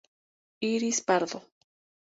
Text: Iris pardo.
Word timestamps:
Iris 0.71 0.99
pardo. 1.07 1.39